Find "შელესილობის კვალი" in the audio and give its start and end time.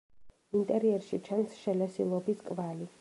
1.67-2.91